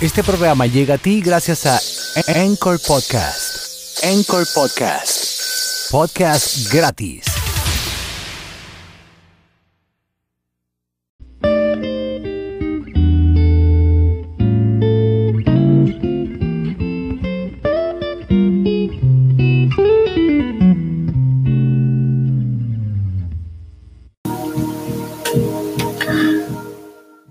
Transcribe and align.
Este 0.00 0.22
programa 0.22 0.66
llega 0.66 0.94
a 0.94 0.98
ti 0.98 1.20
gracias 1.20 1.66
a 1.66 1.80
Encore 2.28 2.78
Podcast. 2.78 4.04
Encore 4.04 4.46
Podcast. 4.54 5.90
Podcast 5.90 6.72
gratis. 6.72 7.24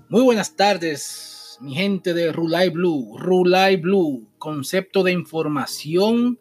Muy 0.10 0.24
buenas 0.24 0.52
tardes, 0.52 1.27
mi 1.60 1.76
gente 1.76 2.14
de 2.14 2.32
Rulay 2.32 2.70
Blue. 2.70 3.18
Rulay 3.18 3.78
Blue, 3.78 4.28
concepto 4.38 5.04
de 5.04 5.12
información, 5.12 6.40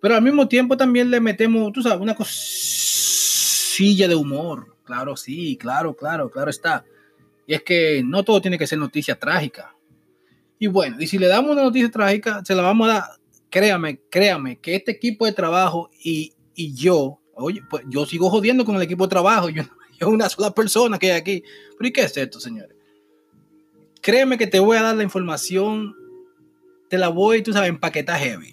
pero 0.00 0.16
al 0.16 0.22
mismo 0.22 0.48
tiempo 0.48 0.76
también 0.76 1.10
le 1.10 1.20
metemos, 1.20 1.72
tú 1.72 1.82
sabes, 1.82 2.00
una 2.00 2.14
cosilla 2.16 4.08
de 4.08 4.14
humor. 4.14 4.76
Claro, 4.84 5.16
sí, 5.16 5.56
claro, 5.56 5.94
claro, 5.94 6.30
claro 6.30 6.50
está. 6.50 6.84
Y 7.46 7.54
es 7.54 7.62
que 7.62 8.02
no 8.04 8.24
todo 8.24 8.40
tiene 8.40 8.58
que 8.58 8.66
ser 8.66 8.78
noticia 8.78 9.18
trágica. 9.18 9.76
Y 10.58 10.66
bueno, 10.66 10.96
y 11.00 11.06
si 11.06 11.18
le 11.18 11.28
damos 11.28 11.52
una 11.52 11.62
noticia 11.62 11.90
trágica, 11.90 12.42
se 12.44 12.54
la 12.54 12.62
vamos 12.62 12.88
a 12.88 12.92
dar. 12.92 13.04
Créame, 13.48 14.00
créame, 14.10 14.58
que 14.58 14.74
este 14.74 14.92
equipo 14.92 15.26
de 15.26 15.32
trabajo 15.32 15.90
y, 16.02 16.32
y 16.54 16.72
yo, 16.74 17.20
oye, 17.34 17.62
pues 17.68 17.84
yo 17.88 18.06
sigo 18.06 18.30
jodiendo 18.30 18.64
con 18.64 18.76
el 18.76 18.82
equipo 18.82 19.04
de 19.04 19.10
trabajo. 19.10 19.50
Yo, 19.50 19.62
yo 20.00 20.08
una 20.08 20.28
sola 20.28 20.52
persona 20.52 20.98
que 20.98 21.12
hay 21.12 21.18
aquí. 21.20 21.44
Pero 21.78 21.88
¿y 21.88 21.92
qué 21.92 22.02
es 22.02 22.16
esto, 22.16 22.40
señores? 22.40 22.81
Créeme 24.02 24.36
que 24.36 24.48
te 24.48 24.58
voy 24.58 24.76
a 24.76 24.82
dar 24.82 24.96
la 24.96 25.04
información, 25.04 25.94
te 26.90 26.98
la 26.98 27.08
voy, 27.08 27.40
tú 27.40 27.52
sabes, 27.52 27.68
empaquetar 27.68 28.18
heavy. 28.18 28.50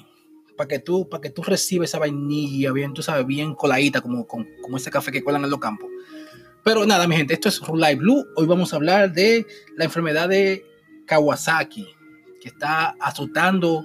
Para 0.55 0.67
que 0.67 0.77
tú, 0.77 1.09
para 1.09 1.21
que 1.21 1.31
tú 1.31 1.41
recibes 1.41 1.89
esa 1.89 1.97
vainilla 1.97 2.71
bien, 2.71 2.93
tú 2.93 3.01
sabes, 3.01 3.25
bien 3.25 3.55
coladita, 3.55 3.99
como, 3.99 4.27
como, 4.27 4.45
como 4.61 4.77
ese 4.77 4.91
café 4.91 5.11
que 5.11 5.23
cuelan 5.23 5.43
en 5.43 5.49
los 5.49 5.59
campos. 5.59 5.89
Pero 6.63 6.85
nada, 6.85 7.07
mi 7.07 7.15
gente, 7.15 7.33
esto 7.33 7.49
es 7.49 7.59
Rulay 7.61 7.95
Blue. 7.95 8.27
Hoy 8.35 8.45
vamos 8.45 8.73
a 8.73 8.75
hablar 8.75 9.11
de 9.11 9.47
la 9.75 9.85
enfermedad 9.85 10.29
de 10.29 10.63
Kawasaki, 11.07 11.87
que 12.39 12.49
está 12.49 12.95
azotando 12.99 13.83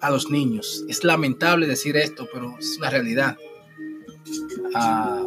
a 0.00 0.10
los 0.10 0.30
niños. 0.30 0.84
Es 0.88 1.02
lamentable 1.02 1.66
decir 1.66 1.96
esto, 1.96 2.28
pero 2.32 2.56
es 2.60 2.78
una 2.78 2.90
realidad. 2.90 3.36
Ah, 4.72 5.26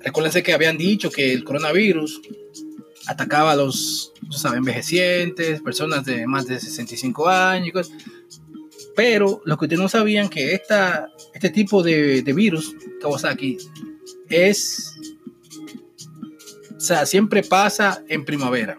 recuérdense 0.00 0.42
que 0.42 0.52
habían 0.52 0.76
dicho 0.76 1.10
que 1.10 1.32
el 1.32 1.44
coronavirus 1.44 2.20
atacaba 3.06 3.52
a 3.52 3.56
los 3.56 4.12
¿sabes? 4.30 4.58
envejecientes, 4.58 5.60
personas 5.62 6.04
de 6.04 6.26
más 6.26 6.46
de 6.46 6.60
65 6.60 7.28
años. 7.28 7.92
Pero 8.94 9.40
lo 9.44 9.56
que 9.56 9.64
ustedes 9.64 9.80
no 9.80 9.88
sabían 9.88 10.28
que 10.28 10.52
esta, 10.52 11.10
este 11.32 11.50
tipo 11.50 11.82
de, 11.82 12.22
de 12.22 12.32
virus, 12.32 12.74
Kawasaki, 13.00 13.58
es, 14.28 14.94
o 16.76 16.80
sea, 16.80 17.06
siempre 17.06 17.42
pasa 17.42 18.04
en 18.08 18.24
primavera. 18.24 18.78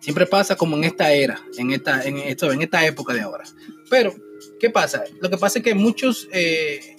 Siempre 0.00 0.26
pasa 0.26 0.56
como 0.56 0.76
en 0.76 0.84
esta 0.84 1.12
era, 1.12 1.42
en 1.58 1.70
esta, 1.72 2.02
en 2.02 2.18
esto, 2.18 2.50
en 2.52 2.62
esta 2.62 2.86
época 2.86 3.12
de 3.12 3.20
ahora. 3.20 3.44
Pero, 3.90 4.14
¿qué 4.58 4.70
pasa? 4.70 5.04
Lo 5.20 5.28
que 5.28 5.36
pasa 5.36 5.58
es 5.58 5.64
que 5.64 5.74
muchos 5.74 6.28
eh, 6.32 6.96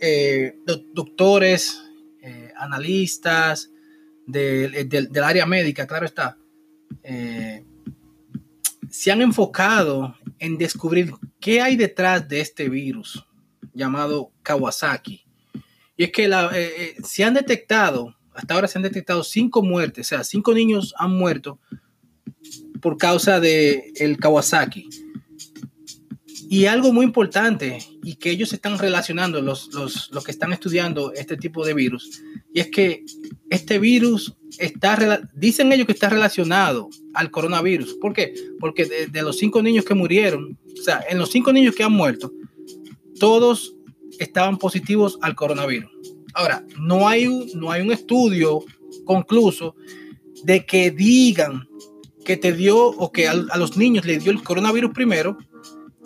eh, 0.00 0.58
doctores, 0.94 1.82
eh, 2.20 2.52
analistas 2.56 3.70
de, 4.28 4.84
de, 4.84 5.08
del 5.10 5.24
área 5.24 5.46
médica, 5.46 5.86
claro 5.86 6.04
está, 6.04 6.36
eh, 7.02 7.64
se 8.90 9.10
han 9.10 9.22
enfocado 9.22 10.14
en 10.38 10.58
descubrir 10.58 11.12
qué 11.40 11.60
hay 11.60 11.76
detrás 11.76 12.28
de 12.28 12.40
este 12.40 12.68
virus 12.68 13.26
llamado 13.72 14.32
Kawasaki. 14.42 15.24
Y 15.96 16.04
es 16.04 16.12
que 16.12 16.26
eh, 16.26 16.94
se 17.02 17.24
han 17.24 17.34
detectado, 17.34 18.14
hasta 18.34 18.54
ahora 18.54 18.68
se 18.68 18.78
han 18.78 18.82
detectado 18.82 19.24
cinco 19.24 19.62
muertes, 19.62 20.06
o 20.06 20.08
sea, 20.08 20.24
cinco 20.24 20.54
niños 20.54 20.94
han 20.98 21.16
muerto 21.16 21.58
por 22.80 22.96
causa 22.96 23.40
del 23.40 23.82
el 23.96 24.18
Kawasaki. 24.18 24.88
Y 26.50 26.64
algo 26.64 26.92
muy 26.92 27.04
importante, 27.04 27.78
y 28.02 28.16
que 28.16 28.30
ellos 28.30 28.52
están 28.54 28.78
relacionando, 28.78 29.42
los, 29.42 29.72
los, 29.74 30.10
los, 30.12 30.24
que 30.24 30.30
están 30.30 30.52
estudiando 30.52 31.12
este 31.12 31.36
tipo 31.36 31.64
de 31.64 31.74
virus, 31.74 32.22
y 32.54 32.60
es 32.60 32.68
que 32.70 33.04
este 33.50 33.78
virus 33.78 34.34
está, 34.58 35.20
dicen 35.34 35.72
ellos 35.72 35.86
que 35.86 35.92
está 35.92 36.08
relacionado 36.08 36.88
al 37.14 37.30
coronavirus. 37.30 37.94
¿Por 37.94 38.12
qué? 38.12 38.34
Porque 38.60 38.86
de, 39.10 39.22
los 39.22 39.36
cinco 39.36 39.62
niños 39.62 39.84
que 39.84 39.94
murieron, 39.94 40.58
o 40.78 40.82
sea, 40.82 41.04
en 41.08 41.18
los 41.18 41.30
cinco 41.30 41.52
niños 41.52 41.74
que 41.74 41.84
han 41.84 41.92
muerto, 41.92 42.32
todos 43.18 43.74
estaban 44.18 44.58
positivos 44.58 45.18
al 45.22 45.34
coronavirus. 45.34 45.90
Ahora, 46.34 46.64
no 46.80 47.08
hay 47.08 47.26
un, 47.26 47.46
no 47.54 47.70
hay 47.70 47.82
un 47.82 47.92
estudio 47.92 48.64
concluso 49.04 49.74
de 50.44 50.64
que 50.64 50.90
digan 50.90 51.68
que 52.24 52.36
te 52.36 52.52
dio 52.52 52.78
o 52.78 53.10
que 53.10 53.26
a 53.26 53.34
los 53.34 53.76
niños 53.76 54.04
le 54.04 54.18
dio 54.18 54.30
el 54.30 54.42
coronavirus 54.42 54.92
primero 54.92 55.38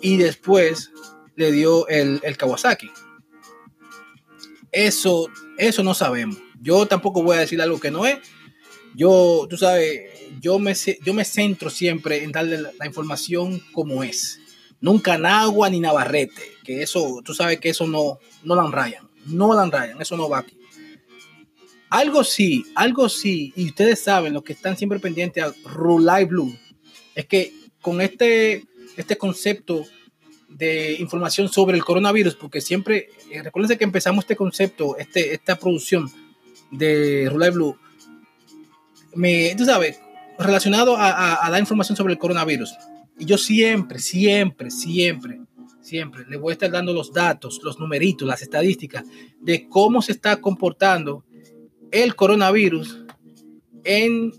y 0.03 0.17
después 0.17 0.91
le 1.35 1.51
dio 1.51 1.87
el, 1.87 2.19
el, 2.23 2.37
Kawasaki. 2.37 2.91
Eso, 4.71 5.29
eso 5.57 5.81
no 5.81 5.93
sabemos. 5.93 6.37
Yo 6.61 6.85
tampoco 6.85 7.23
voy 7.23 7.37
a 7.37 7.39
decir 7.39 7.61
algo 7.61 7.79
que 7.79 7.89
no 7.89 8.05
es. 8.05 8.19
Yo, 8.95 9.47
tú 9.49 9.57
sabes, 9.57 10.11
yo 10.41 10.59
me, 10.59 10.75
yo 11.03 11.13
me 11.13 11.25
centro 11.25 11.69
siempre 11.69 12.23
en 12.23 12.31
darle 12.31 12.61
la, 12.61 12.85
información 12.85 13.63
como 13.71 14.03
es. 14.03 14.39
Nunca 14.81 15.17
Nagua 15.17 15.69
ni 15.69 15.79
Navarrete, 15.79 16.51
que 16.63 16.83
eso, 16.83 17.21
tú 17.23 17.33
sabes 17.33 17.59
que 17.59 17.69
eso 17.69 17.87
no, 17.87 18.19
no 18.43 18.55
la 18.55 18.65
enrayan. 18.65 19.09
No 19.25 19.55
la 19.55 19.63
enrayan, 19.63 20.01
eso 20.01 20.17
no 20.17 20.27
va 20.27 20.39
aquí. 20.39 20.59
Algo 21.89 22.25
sí, 22.25 22.65
algo 22.75 23.07
sí, 23.07 23.53
y 23.55 23.67
ustedes 23.67 24.01
saben, 24.01 24.33
los 24.33 24.43
que 24.43 24.53
están 24.53 24.75
siempre 24.75 24.99
pendientes 24.99 25.43
a 25.43 25.53
Rulay 25.63 26.25
Blue, 26.25 26.53
es 27.15 27.25
que 27.25 27.53
con 27.81 28.01
este 28.01 28.65
este 28.97 29.17
concepto 29.17 29.85
de 30.49 30.93
información 30.99 31.49
sobre 31.49 31.77
el 31.77 31.83
coronavirus, 31.83 32.35
porque 32.35 32.61
siempre, 32.61 33.09
eh, 33.31 33.77
que 33.77 33.83
empezamos 33.83 34.23
este 34.23 34.35
concepto, 34.35 34.97
este, 34.97 35.33
esta 35.33 35.57
producción 35.57 36.11
de 36.71 37.27
Rulay 37.31 37.51
Blue, 37.51 37.77
me, 39.15 39.55
tú 39.55 39.65
sabes, 39.65 39.99
relacionado 40.37 40.97
a, 40.97 41.45
a, 41.45 41.49
dar 41.49 41.59
información 41.59 41.95
sobre 41.95 42.13
el 42.13 42.19
coronavirus. 42.19 42.73
Y 43.17 43.25
yo 43.25 43.37
siempre, 43.37 43.99
siempre, 43.99 44.71
siempre, 44.71 45.41
siempre 45.81 46.25
le 46.27 46.37
voy 46.37 46.51
a 46.51 46.53
estar 46.53 46.71
dando 46.71 46.93
los 46.93 47.13
datos, 47.13 47.61
los 47.63 47.79
numeritos, 47.79 48.27
las 48.27 48.41
estadísticas 48.41 49.03
de 49.39 49.67
cómo 49.69 50.01
se 50.01 50.13
está 50.13 50.41
comportando 50.41 51.23
el 51.91 52.15
coronavirus 52.15 53.05
en 53.83 54.31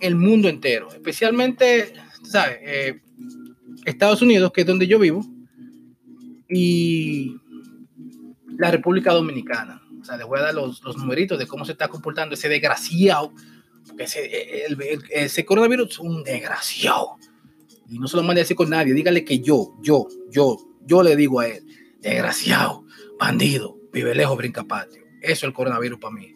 el 0.00 0.14
mundo 0.16 0.48
entero, 0.48 0.88
especialmente, 0.92 1.92
¿sabes? 2.22 2.58
Eh, 2.62 3.00
Estados 3.88 4.22
Unidos, 4.22 4.52
que 4.52 4.62
es 4.62 4.66
donde 4.66 4.86
yo 4.86 4.98
vivo, 4.98 5.24
y 6.48 7.36
la 8.56 8.70
República 8.70 9.12
Dominicana. 9.12 9.82
O 10.00 10.04
sea, 10.04 10.16
les 10.16 10.26
voy 10.26 10.38
a 10.38 10.42
dar 10.42 10.54
los, 10.54 10.82
los 10.82 10.96
numeritos 10.96 11.38
de 11.38 11.46
cómo 11.46 11.64
se 11.64 11.72
está 11.72 11.88
comportando 11.88 12.34
ese 12.34 12.48
desgraciado, 12.48 13.32
porque 13.86 14.04
ese, 14.04 14.66
el, 14.66 14.80
el, 14.80 15.02
ese 15.10 15.44
coronavirus 15.44 15.90
es 15.90 15.98
un 15.98 16.22
desgraciado. 16.22 17.16
Y 17.88 17.98
no 17.98 18.06
se 18.06 18.16
lo 18.16 18.22
mande 18.22 18.40
a 18.40 18.44
decir 18.44 18.56
con 18.56 18.70
nadie, 18.70 18.92
dígale 18.92 19.24
que 19.24 19.40
yo, 19.40 19.74
yo, 19.80 20.06
yo, 20.30 20.58
yo 20.84 21.02
le 21.02 21.16
digo 21.16 21.40
a 21.40 21.48
él, 21.48 21.64
desgraciado, 22.00 22.84
bandido, 23.18 23.78
vive 23.92 24.14
lejos, 24.14 24.36
brinca 24.36 24.64
patio. 24.64 25.02
Eso 25.20 25.32
es 25.32 25.42
el 25.44 25.52
coronavirus 25.52 25.98
para 25.98 26.14
mí. 26.14 26.34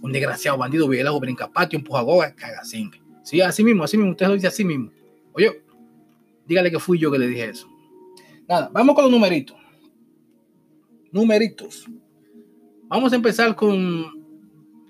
Un 0.00 0.12
desgraciado 0.12 0.58
bandido, 0.58 0.88
vive 0.88 1.04
lejos, 1.04 1.20
brinca 1.20 1.50
patio, 1.50 1.78
empuja 1.78 2.02
goga, 2.02 2.34
caga. 2.34 2.62
Sí, 2.64 3.40
así 3.40 3.64
mismo, 3.64 3.84
así 3.84 3.96
mismo, 3.96 4.12
usted 4.12 4.26
lo 4.26 4.34
dice 4.34 4.46
así 4.46 4.64
mismo. 4.64 4.90
Oye, 5.32 5.63
dígale 6.46 6.70
que 6.70 6.78
fui 6.78 6.98
yo 6.98 7.10
que 7.10 7.18
le 7.18 7.28
dije 7.28 7.50
eso. 7.50 7.68
Nada, 8.48 8.70
vamos 8.72 8.94
con 8.94 9.04
los 9.04 9.10
numeritos. 9.10 9.56
Numeritos. 11.12 11.86
Vamos 12.88 13.12
a 13.12 13.16
empezar 13.16 13.54
con 13.56 14.24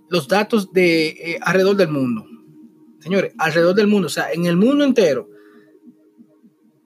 los 0.09 0.29
datos 0.29 0.73
de 0.73 1.09
eh, 1.09 1.39
alrededor 1.41 1.77
del 1.77 1.89
mundo. 1.89 2.27
Señores, 2.99 3.35
alrededor 3.39 3.75
del 3.75 3.87
mundo, 3.87 4.07
o 4.07 4.11
sea, 4.11 4.33
en 4.33 4.47
el 4.47 4.57
mundo 4.57 4.85
entero, 4.85 5.29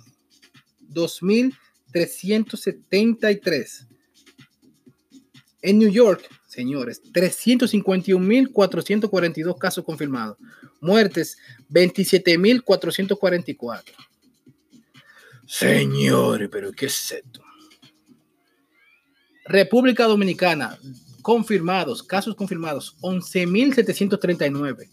2.373. 0.91 3.87
En 5.61 5.79
New 5.79 5.91
York, 5.91 6.27
señores, 6.47 7.03
351.442 7.13 9.59
casos 9.59 9.85
confirmados. 9.85 10.39
Muertes 10.81 11.37
27.444. 11.71 13.83
Señores, 15.47 16.49
pero 16.53 16.71
¿qué 16.73 16.87
es 16.87 17.13
esto? 17.13 17.43
República 19.47 20.05
Dominicana, 20.05 20.79
confirmados, 21.23 22.03
casos 22.03 22.35
confirmados, 22.35 22.97
11.739. 23.01 24.89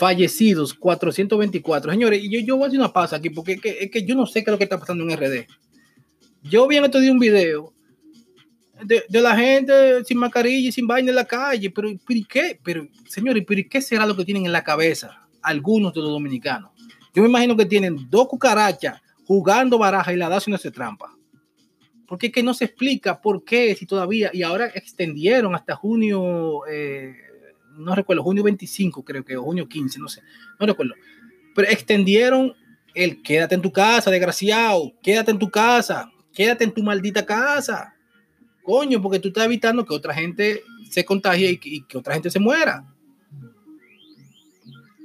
Fallecidos, 0.00 0.72
424. 0.72 1.92
Señores, 1.92 2.22
yo, 2.22 2.40
yo 2.40 2.56
voy 2.56 2.64
a 2.64 2.68
hacer 2.68 2.80
una 2.80 2.90
pausa 2.90 3.16
aquí 3.16 3.28
porque 3.28 3.60
es 3.62 3.90
que, 3.90 4.02
yo 4.02 4.14
no 4.14 4.24
sé 4.24 4.42
qué 4.42 4.48
es 4.48 4.52
lo 4.52 4.56
que 4.56 4.64
está 4.64 4.80
pasando 4.80 5.04
en 5.04 5.14
RD. 5.14 5.46
Yo 6.42 6.66
vi 6.66 6.78
en 6.78 6.84
otro 6.84 7.02
día 7.02 7.12
un 7.12 7.18
video 7.18 7.74
de, 8.82 9.04
la 9.20 9.36
gente 9.36 10.02
sin 10.06 10.16
mascarilla 10.16 10.70
y 10.70 10.72
sin 10.72 10.86
vaina 10.86 11.10
en 11.10 11.16
la 11.16 11.26
calle, 11.26 11.68
pero, 11.68 11.90
pero 12.06 12.20
qué? 12.26 12.58
Pero, 12.64 12.88
señores, 13.06 13.44
pero 13.46 13.60
¿qué 13.68 13.82
será 13.82 14.06
lo 14.06 14.16
que 14.16 14.24
tienen 14.24 14.46
en 14.46 14.52
la 14.52 14.64
cabeza 14.64 15.28
algunos 15.42 15.92
de 15.92 16.00
los 16.00 16.08
dominicanos? 16.08 16.70
Yo 17.12 17.22
me 17.22 17.28
imagino 17.28 17.54
que 17.54 17.66
tienen 17.66 18.08
dos 18.08 18.26
cucarachas 18.26 19.02
jugando 19.26 19.76
baraja 19.76 20.14
y 20.14 20.16
la 20.16 20.30
da 20.30 20.40
si 20.40 20.50
no 20.50 20.56
se 20.56 20.70
trampa 20.70 21.14
porque 22.06 22.26
es 22.26 22.32
que 22.32 22.42
no 22.42 22.54
se 22.54 22.64
explica 22.64 23.20
por 23.20 23.44
qué, 23.44 23.72
si 23.76 23.86
todavía, 23.86 24.30
y 24.32 24.42
ahora 24.42 24.66
extendieron 24.74 25.54
hasta 25.54 25.76
junio, 25.76 26.66
eh, 26.68 27.14
no 27.80 27.94
recuerdo, 27.94 28.22
junio 28.22 28.42
25 28.42 29.04
creo 29.04 29.24
que, 29.24 29.36
o 29.36 29.42
junio 29.42 29.68
15, 29.68 29.98
no 29.98 30.08
sé, 30.08 30.22
no 30.58 30.66
recuerdo, 30.66 30.94
pero 31.54 31.68
extendieron 31.68 32.54
el 32.94 33.22
quédate 33.22 33.54
en 33.54 33.62
tu 33.62 33.72
casa, 33.72 34.10
desgraciado, 34.10 34.92
quédate 35.02 35.30
en 35.30 35.38
tu 35.38 35.50
casa, 35.50 36.10
quédate 36.32 36.64
en 36.64 36.72
tu 36.72 36.82
maldita 36.82 37.24
casa, 37.24 37.94
coño, 38.62 39.00
porque 39.00 39.18
tú 39.18 39.28
estás 39.28 39.44
evitando 39.44 39.84
que 39.84 39.94
otra 39.94 40.14
gente 40.14 40.62
se 40.90 41.04
contagie 41.04 41.58
y, 41.62 41.82
que 41.82 41.98
otra 41.98 42.14
gente 42.14 42.30
se 42.30 42.40
muera. 42.40 42.84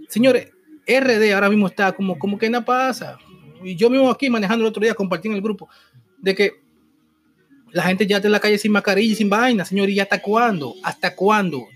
Señores, 0.07 0.51
RD 0.87 1.33
ahora 1.33 1.49
mismo 1.49 1.67
está 1.67 1.91
como, 1.91 2.17
como 2.17 2.37
que 2.37 2.49
nada 2.49 2.65
pasa. 2.65 3.17
Y 3.63 3.75
yo 3.75 3.89
mismo 3.89 4.09
aquí 4.09 4.29
manejando 4.29 4.63
el 4.63 4.69
otro 4.69 4.83
día, 4.83 4.93
compartí 4.93 5.27
en 5.27 5.35
el 5.35 5.41
grupo, 5.41 5.69
de 6.17 6.35
que 6.35 6.51
la 7.71 7.83
gente 7.83 8.07
ya 8.07 8.17
está 8.17 8.27
en 8.27 8.31
la 8.31 8.39
calle 8.39 8.57
sin 8.57 8.71
mascarilla 8.71 9.13
y 9.13 9.15
sin 9.15 9.29
vaina, 9.29 9.65
señores. 9.65 9.95
¿Y 9.95 9.99
hasta 9.99 10.21
cuándo? 10.21 10.75
¿Hasta 10.83 11.15
cuándo? 11.15 11.67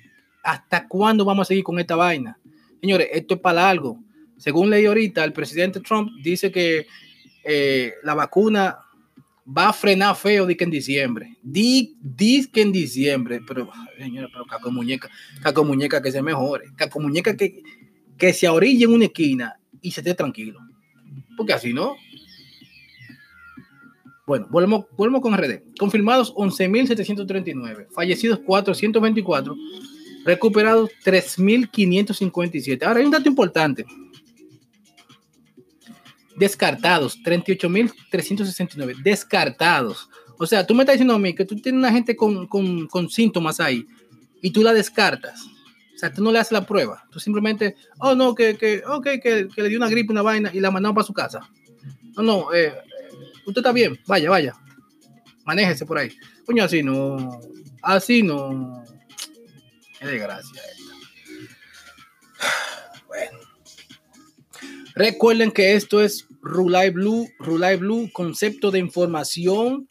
¿Hasta 0.43 0.87
cuándo 0.87 1.25
vamos 1.25 1.47
a 1.47 1.49
seguir 1.49 1.63
con 1.63 1.79
esta 1.79 1.95
vaina? 1.95 2.37
Señores, 2.81 3.09
esto 3.11 3.35
es 3.35 3.39
para 3.41 3.69
algo. 3.69 3.99
Según 4.37 4.69
leí 4.69 4.85
ahorita, 4.85 5.23
el 5.23 5.33
presidente 5.33 5.81
Trump 5.81 6.11
dice 6.23 6.51
que 6.51 6.87
eh, 7.43 7.93
la 8.03 8.13
vacuna 8.13 8.79
va 9.45 9.69
a 9.69 9.73
frenar 9.73 10.15
feo 10.15 10.45
di 10.45 10.55
que 10.55 10.63
en 10.63 10.69
diciembre. 10.69 11.37
Di, 11.41 11.95
que 12.51 12.61
en 12.61 12.71
diciembre. 12.71 13.41
Pero, 13.45 13.69
señores, 13.97 14.29
pero 14.31 14.45
caco 14.45 14.71
muñeca, 14.71 15.09
caco 15.41 15.63
muñeca 15.63 16.01
que 16.01 16.11
se 16.11 16.21
mejore. 16.21 16.65
Caco 16.75 16.99
muñeca 16.99 17.35
que, 17.35 17.61
que 18.17 18.33
se 18.33 18.47
orille 18.47 18.85
en 18.85 18.93
una 18.93 19.05
esquina 19.05 19.59
y 19.81 19.91
se 19.91 20.01
esté 20.01 20.13
tranquilo. 20.13 20.59
Porque 21.35 21.53
así 21.53 21.73
no. 21.73 21.95
Bueno, 24.27 24.47
volvemos, 24.51 24.85
volvemos 24.95 25.21
con 25.21 25.35
RD. 25.35 25.75
Confirmados 25.79 26.35
11.739, 26.35 27.87
fallecidos 27.89 28.39
424, 28.39 29.55
recuperados 30.29 30.91
3.557. 31.03 32.83
Ahora 32.83 32.99
hay 32.99 33.05
un 33.05 33.11
dato 33.11 33.27
importante. 33.27 33.83
Descartados, 36.37 37.17
38.369. 37.23 39.01
Descartados. 39.01 40.07
O 40.37 40.45
sea, 40.45 40.65
tú 40.67 40.75
me 40.75 40.83
estás 40.83 40.93
diciendo 40.93 41.15
a 41.15 41.19
mí 41.19 41.33
que 41.33 41.45
tú 41.45 41.55
tienes 41.55 41.79
una 41.79 41.91
gente 41.91 42.15
con, 42.15 43.09
síntomas 43.09 43.59
ahí 43.59 43.87
y 44.41 44.51
tú 44.51 44.61
la 44.61 44.71
descartas. 44.71 45.41
O 45.95 45.97
sea, 45.97 46.13
tú 46.13 46.23
no 46.23 46.31
le 46.31 46.37
haces 46.37 46.53
la 46.53 46.65
prueba. 46.65 47.03
Tú 47.11 47.19
simplemente, 47.19 47.75
oh, 47.97 48.13
no, 48.13 48.35
que, 48.35 48.55
que, 48.55 48.83
okay, 48.85 49.19
que, 49.19 49.47
que 49.53 49.63
le 49.63 49.69
dio 49.69 49.79
una 49.79 49.89
gripe, 49.89 50.11
una 50.11 50.21
vaina 50.21 50.51
y 50.53 50.59
la 50.59 50.69
mandamos 50.69 50.95
para 50.95 51.07
su 51.07 51.13
casa. 51.13 51.49
No, 52.15 52.21
no, 52.21 52.53
eh, 52.53 52.71
usted 53.45 53.59
está 53.59 53.71
bien, 53.71 53.99
vaya, 54.05 54.29
vaya, 54.29 54.53
manéjese 55.43 55.85
por 55.85 55.97
ahí. 55.97 56.11
Coño, 56.45 56.63
así 56.63 56.83
no, 56.83 57.41
así 57.81 58.21
no. 58.23 58.83
Qué 59.99 60.07
desgracia 60.07 60.61
esta. 60.71 60.93
Bueno. 63.07 63.39
Recuerden 64.93 65.51
que 65.51 65.73
esto 65.73 66.01
es 66.01 66.27
Rulay 66.41 66.91
Blue, 66.91 67.27
Rulay 67.39 67.77
Blue, 67.77 68.09
concepto 68.13 68.69
de 68.69 68.79
información, 68.79 69.87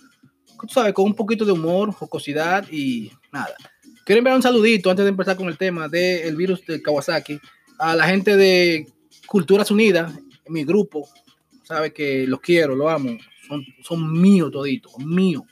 tú 0.61 0.69
sabes, 0.69 0.95
con 0.95 1.07
un 1.07 1.15
poquito 1.15 1.45
de 1.45 1.53
humor, 1.53 1.93
jocosidad 1.93 2.71
y 2.71 3.11
nada. 3.33 3.57
Quiero 4.05 4.19
enviar 4.19 4.37
un 4.37 4.43
saludito 4.43 4.91
antes 4.91 5.05
de 5.05 5.11
empezar 5.11 5.37
con 5.37 5.49
el 5.49 5.59
tema 5.59 5.89
del 5.89 6.37
virus 6.37 6.65
de 6.65 6.81
Kawasaki 6.81 7.41
a 7.79 7.97
la 7.97 8.07
gente 8.07 8.37
de 8.37 8.87
Culturas 9.27 9.71
Unidas, 9.71 10.13
mi 10.47 10.65
grupo. 10.65 11.09
Sabe 11.65 11.93
que 11.93 12.27
los 12.27 12.41
quiero, 12.41 12.77
lo 12.77 12.89
amo 12.89 13.19
son, 13.83 14.13
míos 14.13 14.51
toditos, 14.51 14.97
míos. 14.99 15.43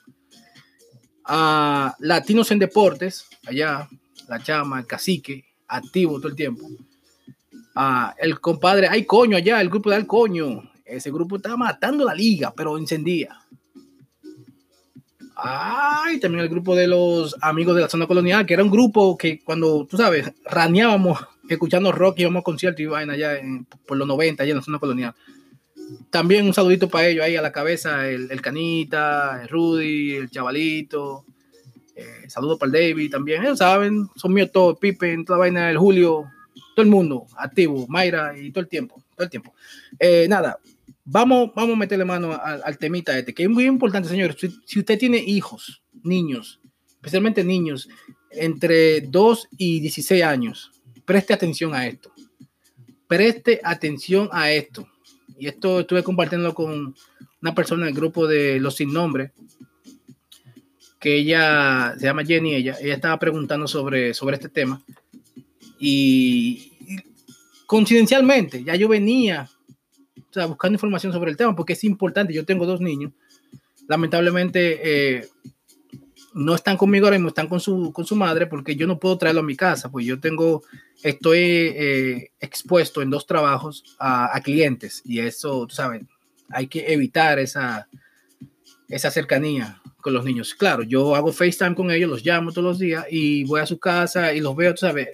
A 1.24 1.94
Latinos 1.98 2.50
en 2.50 2.58
Deportes, 2.58 3.26
allá, 3.46 3.88
la 4.28 4.42
chama, 4.42 4.80
el 4.80 4.86
cacique, 4.86 5.44
activo 5.68 6.18
todo 6.18 6.28
el 6.28 6.36
tiempo. 6.36 6.68
A 7.74 8.14
el 8.18 8.40
compadre, 8.40 8.88
hay 8.88 9.04
coño 9.04 9.36
allá, 9.36 9.60
el 9.60 9.68
grupo 9.68 9.90
de 9.90 9.96
Al 9.96 10.06
Coño. 10.06 10.70
Ese 10.84 11.10
grupo 11.10 11.36
estaba 11.36 11.56
matando 11.56 12.04
la 12.04 12.14
liga, 12.14 12.52
pero 12.56 12.78
encendía. 12.78 13.38
Ay, 15.38 16.18
también 16.18 16.44
el 16.44 16.48
grupo 16.48 16.74
de 16.74 16.86
los 16.86 17.36
amigos 17.42 17.74
de 17.76 17.82
la 17.82 17.90
zona 17.90 18.06
colonial, 18.06 18.46
que 18.46 18.54
era 18.54 18.64
un 18.64 18.70
grupo 18.70 19.18
que 19.18 19.40
cuando, 19.40 19.84
tú 19.84 19.98
sabes, 19.98 20.32
raneábamos 20.46 21.18
escuchando 21.48 21.92
rock 21.92 22.18
y 22.18 22.22
íbamos 22.22 22.40
a 22.40 22.44
conciertos 22.44 22.80
y 22.80 22.86
vaina 22.86 23.12
allá 23.12 23.38
por 23.86 23.98
los 23.98 24.08
90, 24.08 24.42
allá 24.42 24.52
en 24.52 24.56
la 24.56 24.62
zona 24.62 24.78
colonial. 24.78 25.14
También 26.10 26.46
un 26.46 26.54
saludito 26.54 26.88
para 26.88 27.06
ellos 27.08 27.24
ahí 27.24 27.36
a 27.36 27.42
la 27.42 27.52
cabeza, 27.52 28.08
el, 28.08 28.40
Canita, 28.40 29.42
el 29.42 29.48
Rudy, 29.48 30.14
el 30.14 30.30
Chavalito. 30.30 31.24
Eh, 31.96 32.28
saludos 32.28 32.58
para 32.58 32.78
el 32.78 32.90
David 32.90 33.10
también. 33.10 33.42
Ellos 33.42 33.58
saben, 33.58 34.06
son 34.14 34.34
míos 34.34 34.50
todos, 34.52 34.78
Pippen, 34.78 35.24
toda 35.24 35.38
vaina, 35.38 35.70
el 35.70 35.78
Julio, 35.78 36.30
todo 36.74 36.84
el 36.84 36.90
mundo 36.90 37.26
activo, 37.38 37.86
Mayra 37.88 38.38
y 38.38 38.50
todo 38.50 38.60
el 38.60 38.68
tiempo, 38.68 39.02
todo 39.14 39.24
el 39.24 39.30
tiempo. 39.30 39.54
Eh, 39.98 40.26
nada, 40.28 40.60
vamos, 41.06 41.52
vamos 41.54 41.74
a 41.74 41.78
meterle 41.78 42.04
mano 42.04 42.38
al, 42.38 42.76
temita 42.76 43.18
este, 43.18 43.32
que 43.32 43.44
es 43.44 43.48
muy 43.48 43.64
importante, 43.64 44.10
señores. 44.10 44.36
Si, 44.66 44.78
usted 44.78 44.98
tiene 44.98 45.16
hijos, 45.16 45.82
niños, 46.02 46.60
especialmente 46.96 47.42
niños 47.42 47.88
entre 48.30 49.00
2 49.00 49.48
y 49.56 49.80
16 49.80 50.22
años, 50.22 50.70
preste 51.06 51.32
atención 51.32 51.74
a 51.74 51.86
esto. 51.86 52.12
Preste 53.08 53.60
atención 53.64 54.28
a 54.32 54.50
esto 54.50 54.86
y 55.38 55.46
esto 55.46 55.80
estuve 55.80 56.02
compartiendo 56.02 56.52
con 56.52 56.94
una 57.40 57.54
persona 57.54 57.86
del 57.86 57.94
grupo 57.94 58.26
de 58.26 58.58
Los 58.60 58.76
Sin 58.76 58.92
Nombre, 58.92 59.32
que 60.98 61.16
ella 61.16 61.94
se 61.98 62.06
llama 62.06 62.24
Jenny, 62.24 62.54
ella, 62.54 62.76
ella 62.80 62.94
estaba 62.94 63.18
preguntando 63.18 63.68
sobre, 63.68 64.14
sobre 64.14 64.36
este 64.36 64.48
tema. 64.48 64.82
Y, 65.78 66.72
coincidencialmente, 67.66 68.64
ya 68.64 68.74
yo 68.76 68.88
venía 68.88 69.50
buscando 70.48 70.76
información 70.76 71.12
sobre 71.12 71.30
el 71.30 71.36
tema, 71.36 71.56
porque 71.56 71.74
es 71.74 71.84
importante. 71.84 72.34
Yo 72.34 72.44
tengo 72.44 72.66
dos 72.66 72.80
niños. 72.80 73.12
Lamentablemente, 73.88 74.80
eh, 75.18 75.28
no 76.34 76.54
están 76.54 76.76
conmigo 76.76 77.06
ahora 77.06 77.16
mismo, 77.16 77.28
están 77.28 77.48
con 77.48 77.60
su, 77.60 77.92
con 77.92 78.04
su 78.04 78.14
madre 78.14 78.46
porque 78.46 78.76
yo 78.76 78.86
no 78.86 78.98
puedo 78.98 79.16
traerlo 79.16 79.40
a 79.40 79.44
mi 79.44 79.56
casa, 79.56 79.90
pues 79.90 80.04
yo 80.04 80.20
tengo, 80.20 80.62
estoy 81.02 81.38
eh, 81.38 82.30
expuesto 82.40 83.00
en 83.00 83.08
dos 83.08 83.26
trabajos 83.26 83.96
a, 83.98 84.36
a, 84.36 84.40
clientes 84.42 85.00
y 85.06 85.20
eso, 85.20 85.66
tú 85.66 85.74
sabes, 85.74 86.02
hay 86.50 86.66
que 86.66 86.92
evitar 86.92 87.38
esa, 87.38 87.88
esa 88.88 89.10
cercanía 89.10 89.80
con 90.06 90.14
los 90.14 90.24
niños. 90.24 90.54
Claro, 90.54 90.84
yo 90.84 91.16
hago 91.16 91.32
FaceTime 91.32 91.74
con 91.74 91.90
ellos, 91.90 92.08
los 92.08 92.24
llamo 92.24 92.52
todos 92.52 92.62
los 92.62 92.78
días 92.78 93.04
y 93.10 93.42
voy 93.42 93.60
a 93.60 93.66
su 93.66 93.80
casa 93.80 94.32
y 94.32 94.38
los 94.38 94.54
veo, 94.54 94.72
tú 94.72 94.82
sabes, 94.82 95.08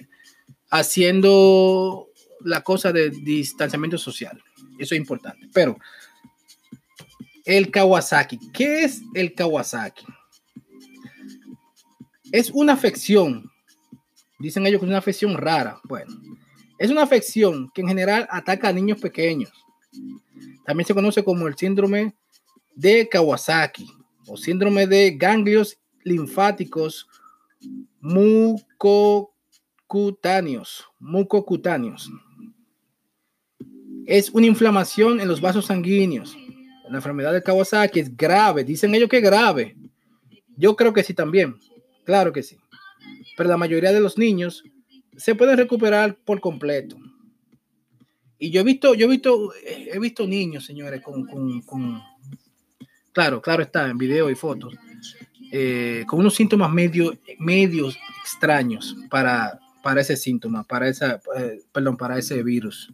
haciendo 0.69 2.09
la 2.41 2.61
cosa 2.61 2.91
de 2.91 3.09
distanciamiento 3.09 3.97
social. 3.97 4.39
Eso 4.77 4.93
es 4.93 5.01
importante. 5.01 5.49
Pero 5.51 5.79
el 7.43 7.71
Kawasaki, 7.71 8.37
¿qué 8.53 8.83
es 8.83 9.01
el 9.15 9.33
Kawasaki? 9.33 10.05
Es 12.31 12.51
una 12.51 12.73
afección. 12.73 13.49
Dicen 14.37 14.67
ellos 14.67 14.79
que 14.79 14.85
es 14.85 14.89
una 14.89 14.99
afección 14.99 15.35
rara. 15.35 15.81
Bueno, 15.85 16.13
es 16.77 16.91
una 16.91 17.01
afección 17.01 17.71
que 17.73 17.81
en 17.81 17.87
general 17.87 18.27
ataca 18.29 18.67
a 18.67 18.73
niños 18.73 19.01
pequeños. 19.01 19.51
También 20.67 20.85
se 20.85 20.93
conoce 20.93 21.23
como 21.23 21.47
el 21.47 21.57
síndrome 21.57 22.13
de 22.75 23.09
Kawasaki 23.09 24.02
o 24.27 24.37
síndrome 24.37 24.87
de 24.87 25.11
ganglios 25.11 25.77
linfáticos 26.03 27.07
mucocutáneos. 27.99 30.85
Mucocutáneos. 30.99 32.09
Es 34.05 34.29
una 34.31 34.47
inflamación 34.47 35.19
en 35.19 35.27
los 35.27 35.41
vasos 35.41 35.67
sanguíneos. 35.67 36.35
La 36.89 36.97
enfermedad 36.97 37.33
de 37.33 37.41
Kawasaki 37.41 37.99
es 37.99 38.15
grave. 38.15 38.63
Dicen 38.63 38.93
ellos 38.93 39.09
que 39.09 39.17
es 39.17 39.23
grave. 39.23 39.75
Yo 40.57 40.75
creo 40.75 40.93
que 40.93 41.03
sí 41.03 41.13
también. 41.13 41.55
Claro 42.03 42.33
que 42.33 42.43
sí. 42.43 42.57
Pero 43.37 43.49
la 43.49 43.57
mayoría 43.57 43.91
de 43.91 43.99
los 43.99 44.17
niños 44.17 44.63
se 45.15 45.35
pueden 45.35 45.57
recuperar 45.57 46.17
por 46.25 46.41
completo. 46.41 46.97
Y 48.37 48.51
yo 48.51 48.61
he 48.61 48.63
visto, 48.63 48.93
yo 48.93 49.05
he 49.05 49.09
visto, 49.09 49.53
he 49.65 49.99
visto 49.99 50.27
niños, 50.27 50.65
señores, 50.65 51.01
con, 51.01 52.01
claro, 53.13 53.41
claro 53.41 53.63
está, 53.63 53.89
en 53.89 53.97
video 53.97 54.29
y 54.29 54.35
fotos, 54.35 54.75
eh, 55.51 56.03
con 56.07 56.19
unos 56.19 56.35
síntomas 56.35 56.71
medio, 56.71 57.17
medios 57.39 57.97
extraños 58.23 58.95
para, 59.09 59.59
para 59.81 60.01
ese 60.01 60.17
síntoma, 60.17 60.63
para 60.63 60.87
esa, 60.87 61.21
eh, 61.37 61.61
perdón, 61.71 61.95
para 61.95 62.17
ese 62.17 62.41
virus. 62.43 62.91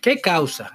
¿Qué 0.00 0.20
causa? 0.20 0.72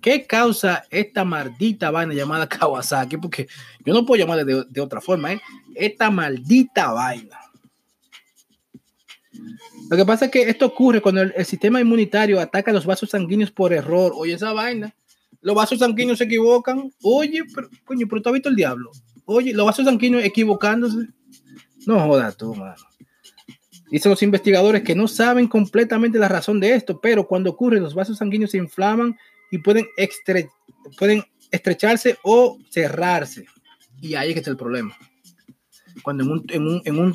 ¿Qué 0.00 0.26
causa 0.26 0.84
esta 0.90 1.24
maldita 1.24 1.90
vaina 1.90 2.12
llamada 2.12 2.48
Kawasaki? 2.48 3.16
Porque 3.16 3.48
yo 3.84 3.94
no 3.94 4.04
puedo 4.04 4.20
llamarle 4.20 4.64
de, 4.68 4.80
otra 4.80 5.00
forma, 5.00 5.32
¿eh? 5.32 5.40
Esta 5.74 6.10
maldita 6.10 6.92
vaina. 6.92 7.38
Lo 9.90 9.96
que 9.96 10.04
pasa 10.04 10.26
es 10.26 10.30
que 10.30 10.42
esto 10.48 10.66
ocurre 10.66 11.00
cuando 11.00 11.22
el, 11.22 11.44
sistema 11.44 11.80
inmunitario 11.80 12.40
ataca 12.40 12.72
los 12.72 12.86
vasos 12.86 13.10
sanguíneos 13.10 13.50
por 13.50 13.72
error. 13.72 14.12
Oye, 14.14 14.34
esa 14.34 14.52
vaina. 14.52 14.94
Los 15.40 15.54
vasos 15.54 15.78
sanguíneos 15.78 16.18
se 16.18 16.24
equivocan. 16.24 16.92
Oye, 17.02 17.42
pero, 17.54 17.68
coño, 17.84 18.06
pero 18.08 18.22
tú 18.22 18.28
has 18.28 18.34
visto 18.34 18.48
el 18.48 18.56
diablo. 18.56 18.90
Oye, 19.24 19.52
los 19.52 19.66
vasos 19.66 19.84
sanguíneos 19.84 20.24
equivocándose. 20.24 21.08
No 21.86 22.00
jodas 22.00 22.36
tú, 22.36 22.54
mano. 22.54 22.76
Dicen 23.90 24.10
los 24.10 24.22
investigadores 24.22 24.82
que 24.82 24.94
no 24.94 25.06
saben 25.06 25.48
completamente 25.48 26.18
la 26.18 26.28
razón 26.28 26.60
de 26.60 26.74
esto, 26.74 26.98
pero 26.98 27.26
cuando 27.26 27.50
ocurre, 27.50 27.78
los 27.78 27.94
vasos 27.94 28.16
sanguíneos 28.16 28.52
se 28.52 28.56
inflaman 28.56 29.18
y 29.50 29.58
pueden, 29.58 29.86
pueden 30.98 31.22
estrecharse 31.50 32.16
o 32.22 32.58
cerrarse. 32.70 33.44
Y 34.00 34.14
ahí 34.14 34.28
es 34.28 34.34
que 34.34 34.38
está 34.38 34.50
el 34.50 34.56
problema. 34.56 34.96
Cuando 36.02 36.24
en 36.24 36.30
un, 36.30 36.44
en 36.48 36.62
un, 36.66 36.82
en 36.86 36.98
un 36.98 37.14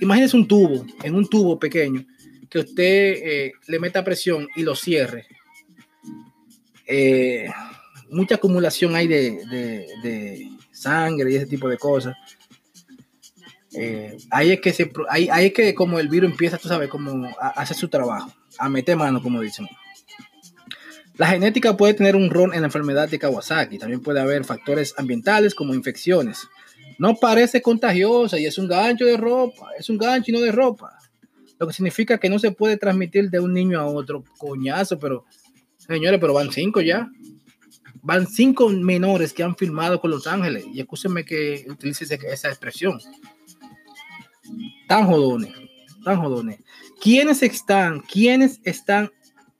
imagínese 0.00 0.36
un 0.36 0.46
tubo, 0.46 0.84
en 1.02 1.14
un 1.14 1.28
tubo 1.28 1.58
pequeño, 1.58 2.04
que 2.48 2.60
usted 2.60 2.84
eh, 2.84 3.52
le 3.66 3.78
meta 3.78 4.04
presión 4.04 4.48
y 4.56 4.62
lo 4.62 4.74
cierre. 4.74 5.26
Eh, 6.86 7.48
mucha 8.10 8.36
acumulación 8.36 8.94
hay 8.94 9.08
de, 9.08 9.40
de, 10.02 10.50
sangre 10.70 11.32
y 11.32 11.36
ese 11.36 11.46
tipo 11.46 11.68
de 11.68 11.78
cosas. 11.78 12.14
Eh, 13.72 14.16
ahí 14.30 14.52
es 14.52 14.60
que 14.60 14.72
se, 14.72 14.90
ahí, 15.08 15.28
es 15.28 15.52
que 15.52 15.74
como 15.74 15.98
el 15.98 16.08
virus 16.08 16.30
empieza, 16.30 16.58
tú 16.58 16.68
sabes, 16.68 16.88
como 16.88 17.26
a 17.40 17.48
hacer 17.48 17.76
su 17.76 17.88
trabajo, 17.88 18.32
a 18.58 18.68
meter 18.68 18.96
mano, 18.96 19.22
como 19.22 19.40
dicen. 19.40 19.66
La 21.16 21.28
genética 21.28 21.76
puede 21.76 21.94
tener 21.94 22.14
un 22.14 22.28
rol 22.28 22.54
en 22.54 22.60
la 22.60 22.66
enfermedad 22.66 23.08
de 23.08 23.18
Kawasaki. 23.18 23.78
También 23.78 24.02
puede 24.02 24.20
haber 24.20 24.44
factores 24.44 24.94
ambientales 24.98 25.54
como 25.54 25.74
infecciones. 25.74 26.46
No 26.98 27.14
parece 27.16 27.60
contagiosa 27.62 28.38
y 28.38 28.46
es 28.46 28.58
un 28.58 28.68
gancho 28.68 29.04
de 29.04 29.16
ropa. 29.16 29.70
Es 29.78 29.88
un 29.90 29.98
gancho 29.98 30.30
y 30.30 30.34
no 30.34 30.40
de 30.40 30.52
ropa. 30.52 30.98
Lo 31.58 31.66
que 31.66 31.72
significa 31.72 32.18
que 32.18 32.28
no 32.28 32.38
se 32.38 32.52
puede 32.52 32.76
transmitir 32.76 33.30
de 33.30 33.40
un 33.40 33.52
niño 33.52 33.80
a 33.80 33.86
otro. 33.86 34.24
Coñazo, 34.38 34.98
pero 34.98 35.24
señores, 35.76 36.20
pero 36.20 36.34
van 36.34 36.52
cinco 36.52 36.80
ya. 36.80 37.10
Van 38.02 38.26
cinco 38.26 38.68
menores 38.68 39.32
que 39.32 39.42
han 39.42 39.56
filmado 39.56 40.00
con 40.00 40.10
Los 40.10 40.26
Ángeles. 40.26 40.64
Y 40.72 40.80
escúchenme 40.80 41.24
que 41.24 41.66
utilice 41.68 42.04
esa 42.04 42.48
expresión. 42.48 42.98
Tan 44.86 45.06
jodones, 45.06 45.52
tan 46.04 46.20
jodones. 46.20 46.60
¿Quiénes 47.00 47.42
están, 47.42 48.00
quiénes 48.00 48.60
están 48.64 49.10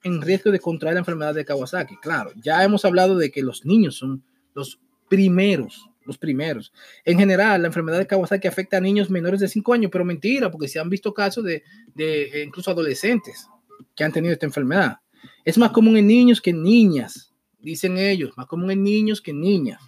en 0.06 0.22
riesgo 0.22 0.52
de 0.52 0.60
contraer 0.60 0.94
la 0.94 1.00
enfermedad 1.00 1.34
de 1.34 1.44
Kawasaki. 1.44 1.96
Claro, 1.96 2.30
ya 2.36 2.62
hemos 2.62 2.84
hablado 2.84 3.18
de 3.18 3.30
que 3.32 3.42
los 3.42 3.64
niños 3.64 3.96
son 3.96 4.22
los 4.54 4.78
primeros, 5.08 5.90
los 6.06 6.18
primeros. 6.18 6.72
En 7.04 7.18
general, 7.18 7.62
la 7.62 7.68
enfermedad 7.68 7.98
de 7.98 8.06
Kawasaki 8.06 8.48
afecta 8.48 8.76
a 8.76 8.80
niños 8.80 9.10
menores 9.10 9.40
de 9.40 9.48
5 9.48 9.72
años, 9.72 9.90
pero 9.92 10.04
mentira, 10.04 10.50
porque 10.50 10.68
se 10.68 10.78
han 10.78 10.88
visto 10.88 11.12
casos 11.12 11.44
de, 11.44 11.62
de 11.94 12.22
eh, 12.22 12.44
incluso 12.44 12.70
adolescentes 12.70 13.48
que 13.94 14.04
han 14.04 14.12
tenido 14.12 14.32
esta 14.32 14.46
enfermedad. 14.46 14.98
Es 15.44 15.58
más 15.58 15.70
común 15.70 15.96
en 15.96 16.06
niños 16.06 16.40
que 16.40 16.50
en 16.50 16.62
niñas, 16.62 17.32
dicen 17.58 17.98
ellos, 17.98 18.32
más 18.36 18.46
común 18.46 18.70
en 18.70 18.82
niños 18.82 19.20
que 19.20 19.32
en 19.32 19.40
niñas. 19.40 19.80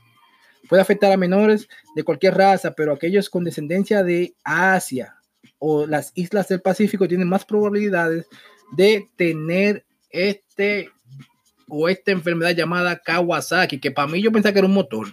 Puede 0.68 0.82
afectar 0.82 1.10
a 1.12 1.16
menores 1.16 1.68
de 1.94 2.02
cualquier 2.02 2.34
raza, 2.34 2.74
pero 2.74 2.92
aquellos 2.92 3.30
con 3.30 3.44
descendencia 3.44 4.02
de 4.02 4.34
Asia 4.44 5.16
o 5.58 5.86
las 5.86 6.12
islas 6.14 6.48
del 6.48 6.60
Pacífico 6.60 7.08
tienen 7.08 7.28
más 7.28 7.44
probabilidades 7.44 8.26
de 8.72 9.08
tener 9.16 9.86
este 10.10 10.90
o 11.68 11.88
esta 11.88 12.12
enfermedad 12.12 12.54
llamada 12.54 12.98
Kawasaki, 12.98 13.78
que 13.78 13.90
para 13.90 14.08
mí 14.08 14.22
yo 14.22 14.32
pensaba 14.32 14.52
que 14.52 14.60
era 14.60 14.68
un 14.68 14.74
motor. 14.74 15.08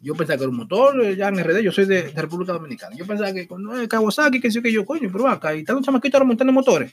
Yo 0.00 0.14
pensaba 0.14 0.36
que 0.36 0.44
era 0.44 0.50
un 0.50 0.56
motor, 0.56 1.02
eh, 1.02 1.16
ya 1.16 1.28
en 1.28 1.42
RD, 1.42 1.62
yo 1.62 1.72
soy 1.72 1.86
de, 1.86 2.10
República 2.12 2.52
Dominicana. 2.52 2.94
Yo 2.96 3.06
pensaba 3.06 3.32
que 3.32 3.46
con 3.46 3.62
no, 3.62 3.88
Kawasaki, 3.88 4.40
que 4.40 4.50
sí 4.50 4.60
que 4.62 4.72
yo, 4.72 4.84
coño, 4.84 5.08
pero 5.10 5.28
acá, 5.28 5.54
y 5.54 5.60
está 5.60 5.76
un 5.76 5.82
chamaquito 5.82 6.16
ahora 6.16 6.26
montando 6.26 6.52
motores. 6.52 6.92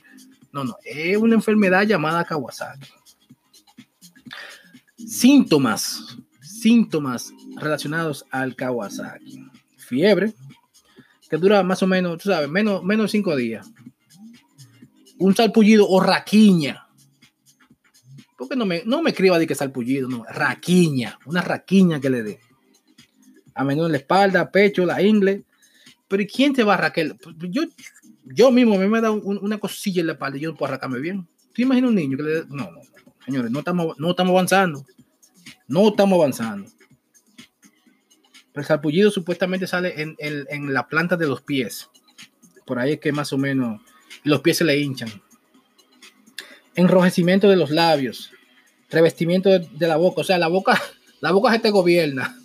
No, 0.52 0.64
no, 0.64 0.76
es 0.84 1.16
una 1.16 1.34
enfermedad 1.34 1.82
llamada 1.82 2.24
Kawasaki. 2.24 2.90
Síntomas, 4.96 6.16
síntomas 6.40 7.32
relacionados 7.56 8.24
al 8.30 8.56
Kawasaki. 8.56 9.44
Fiebre, 9.76 10.32
que 11.28 11.36
dura 11.36 11.62
más 11.62 11.82
o 11.82 11.86
menos, 11.86 12.18
tú 12.18 12.30
sabes, 12.30 12.48
menos, 12.48 12.82
menos 12.82 13.10
cinco 13.10 13.36
días 13.36 13.70
un 15.18 15.34
salpullido 15.34 15.88
o 15.88 16.00
raquiña. 16.00 16.86
Porque 18.36 18.56
no 18.56 18.66
me, 18.66 18.82
no 18.84 19.02
me 19.02 19.10
escriba 19.10 19.38
de 19.38 19.46
que 19.46 19.54
salpullido, 19.54 20.08
no, 20.08 20.24
raquiña, 20.28 21.18
una 21.24 21.40
raquiña 21.40 22.00
que 22.00 22.10
le 22.10 22.22
dé. 22.22 22.40
A 23.54 23.64
menudo 23.64 23.86
en 23.86 23.92
la 23.92 23.98
espalda, 23.98 24.50
pecho, 24.50 24.84
la 24.84 25.00
ingle. 25.02 25.44
Pero 26.08 26.22
¿y 26.22 26.26
quién 26.26 26.52
te 26.52 26.64
va 26.64 26.74
a 26.74 26.78
raquel? 26.78 27.16
Yo, 27.48 27.62
yo 28.24 28.50
mismo 28.50 28.76
me, 28.76 28.88
me 28.88 29.00
da 29.00 29.10
una 29.10 29.58
cosilla 29.58 30.00
en 30.00 30.08
la 30.08 30.12
espalda 30.14 30.38
y 30.38 30.40
yo 30.40 30.50
no 30.50 30.56
puedo 30.56 30.68
arrancarme 30.68 31.00
bien. 31.00 31.26
¿Tú 31.52 31.62
imaginas 31.62 31.90
un 31.90 31.96
niño 31.96 32.16
que 32.16 32.22
le 32.22 32.30
dé? 32.30 32.44
No, 32.48 32.70
no, 32.70 32.80
señores, 33.24 33.50
no 33.50 33.60
estamos, 33.60 33.98
no 33.98 34.10
estamos 34.10 34.32
avanzando. 34.32 34.84
No 35.68 35.88
estamos 35.88 36.18
avanzando. 36.18 36.70
El 38.54 38.64
salpullido 38.64 39.10
supuestamente 39.10 39.66
sale 39.66 40.00
en, 40.00 40.14
en, 40.18 40.46
en 40.48 40.74
la 40.74 40.88
planta 40.88 41.16
de 41.16 41.26
los 41.26 41.42
pies. 41.42 41.90
Por 42.64 42.78
ahí 42.78 42.92
es 42.92 43.00
que 43.00 43.12
más 43.12 43.32
o 43.32 43.38
menos 43.38 43.80
los 44.22 44.40
pies 44.40 44.58
se 44.58 44.64
le 44.64 44.78
hinchan. 44.78 45.10
Enrojecimiento 46.74 47.48
de 47.48 47.56
los 47.56 47.70
labios, 47.70 48.32
revestimiento 48.90 49.50
de, 49.50 49.86
la 49.86 49.96
boca, 49.96 50.22
o 50.22 50.24
sea, 50.24 50.38
la 50.38 50.48
boca, 50.48 50.80
la 51.20 51.30
boca 51.32 51.52
se 51.52 51.58
te 51.58 51.70
gobierna. 51.70 52.36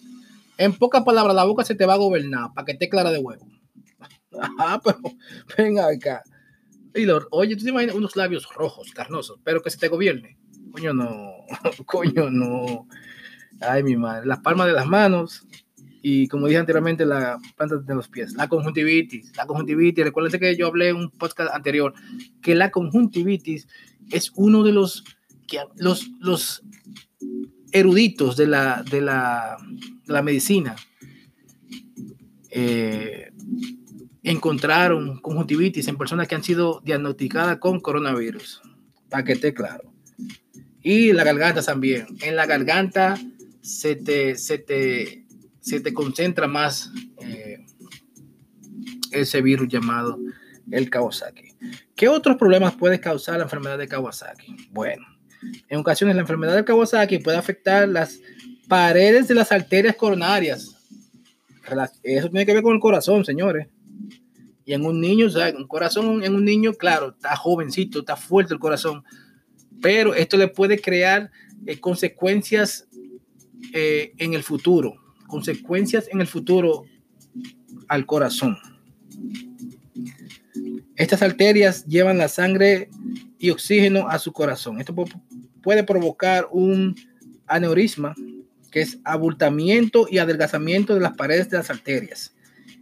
En 0.60 0.74
pocas 0.74 1.04
palabras, 1.04 1.34
la 1.34 1.46
boca 1.46 1.64
se 1.64 1.74
te 1.74 1.86
va 1.86 1.94
a 1.94 1.98
gobernar 1.98 2.54
para 2.54 2.66
que 2.66 2.74
esté 2.74 2.90
clara 2.90 3.12
de 3.12 3.20
huevo. 3.20 3.48
Ah, 4.60 4.80
pero 4.84 5.00
venga 5.58 5.88
acá. 5.88 6.22
Y 6.94 7.08
oye, 7.32 7.56
tú 7.56 7.64
te 7.64 7.72
imaginas 7.72 7.96
unos 7.96 8.16
labios 8.16 8.48
rojos, 8.54 8.92
carnosos, 8.92 9.40
pero 9.44 9.62
que 9.62 9.72
se 9.72 9.80
te 9.80 9.88
gobierne. 9.88 10.38
Coño, 10.72 10.94
no. 10.94 11.32
Coño, 11.86 12.30
no. 12.30 12.88
Ay, 13.60 13.84
mi 13.84 13.96
madre. 13.96 14.28
Las 14.28 14.40
palmas 14.40 14.68
de 14.68 14.74
las 14.74 14.86
manos, 14.86 15.48
y 16.02 16.28
como 16.28 16.46
dije 16.46 16.60
anteriormente, 16.60 17.06
la 17.06 17.40
planta 17.58 17.78
de 17.78 17.96
los 17.96 18.08
pies, 18.08 18.34
la 18.34 18.48
conjuntivitis, 18.48 19.36
la 19.36 19.48
conjuntivitis, 19.48 20.06
recuerden 20.06 20.40
que 20.40 20.56
yo 20.56 20.68
hablé 20.68 20.90
en 20.90 20.98
un 20.98 21.10
podcast 21.10 21.54
anterior 21.54 21.94
que 22.42 22.54
la 22.54 22.70
conjuntivitis 22.70 23.68
es 24.12 24.32
uno 24.36 24.64
de 24.64 24.74
los, 24.74 25.04
que, 25.48 25.60
los, 25.78 26.08
los 26.20 26.64
eruditos 27.72 28.38
de 28.38 28.48
la, 28.48 28.84
de 28.84 29.02
la, 29.02 29.58
la 30.10 30.22
medicina 30.22 30.76
eh, 32.50 33.32
encontraron 34.24 35.20
conjuntivitis 35.20 35.88
en 35.88 35.98
personas 35.98 36.28
que 36.28 36.36
han 36.36 36.44
sido 36.44 36.82
diagnosticadas 36.84 37.58
con 37.58 37.80
coronavirus, 37.80 38.62
para 39.10 39.24
que 39.24 39.34
esté 39.34 39.54
claro. 39.54 39.94
Y 40.82 41.14
la 41.14 41.24
garganta 41.24 41.62
también. 41.62 42.08
En 42.22 42.36
la 42.36 42.46
garganta 42.46 43.18
se 43.62 43.96
te, 43.96 44.36
se 44.36 44.58
te, 44.58 45.26
se 45.60 45.80
te 45.80 45.94
concentra 45.94 46.48
más 46.48 46.92
eh, 47.22 47.66
ese 49.12 49.42
virus 49.42 49.68
llamado 49.68 50.20
el 50.72 50.90
Kawasaki. 50.90 51.56
¿Qué 51.96 52.08
otros 52.08 52.38
problemas 52.38 52.76
puede 52.76 53.00
causar 53.00 53.38
la 53.38 53.44
enfermedad 53.44 53.78
de 53.78 53.88
Kawasaki? 53.88 54.70
Bueno, 54.72 55.06
en 55.68 55.80
ocasiones 55.80 56.16
la 56.16 56.22
enfermedad 56.22 56.56
de 56.56 56.66
Kawasaki 56.66 57.20
puede 57.20 57.38
afectar 57.38 57.88
las 57.88 58.20
paredes 58.70 59.28
de 59.28 59.36
las 59.36 59.52
arterias 59.52 59.96
coronarias. 59.98 60.78
Eso 62.04 62.30
tiene 62.30 62.46
que 62.46 62.54
ver 62.54 62.64
con 62.64 62.76
el 62.76 62.80
corazón, 62.80 63.26
señores. 63.26 63.68
Y 64.64 64.74
en 64.74 64.86
un 64.86 65.02
niño, 65.02 65.28
o 65.28 65.58
un 65.58 65.68
corazón 65.68 66.24
en 66.24 66.36
un 66.36 66.46
niño, 66.46 66.74
claro, 66.74 67.10
está 67.10 67.36
jovencito, 67.36 68.00
está 68.00 68.16
fuerte 68.16 68.54
el 68.54 68.60
corazón, 68.60 69.04
pero 69.82 70.14
esto 70.14 70.38
le 70.38 70.48
puede 70.48 70.80
crear 70.80 71.32
eh, 71.66 71.80
consecuencias 71.80 72.88
eh, 73.74 74.14
en 74.18 74.36
el 74.36 74.44
futuro, 74.44 74.94
consecuencias 75.28 76.08
en 76.12 76.22
el 76.22 76.28
futuro 76.28 76.84
al 77.88 78.06
corazón. 78.06 78.58
Estas 80.96 81.22
arterias 81.24 81.86
llevan 81.86 82.20
la 82.20 82.28
sangre 82.28 82.90
y 83.40 83.50
oxígeno 83.50 84.08
a 84.08 84.20
su 84.20 84.32
corazón. 84.34 84.80
Esto 84.80 84.94
puede 85.64 85.84
provocar 85.84 86.48
un 86.52 86.96
aneurisma, 87.48 88.14
que 88.72 88.82
es 88.82 89.00
abultamiento 89.04 90.08
y 90.10 90.18
adelgazamiento 90.18 90.94
de 90.96 91.02
las 91.02 91.16
paredes 91.16 91.50
de 91.50 91.58
las 91.58 91.70
arterias. 91.70 92.36